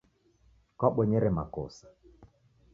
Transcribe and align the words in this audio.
Kwabonyere 0.77 1.29
makosa. 1.37 1.85